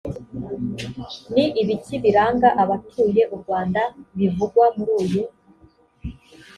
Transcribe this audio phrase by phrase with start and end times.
[1.33, 3.81] ni ibiki biranga abatuye u rwanda
[4.17, 5.23] bivugwa muri uyu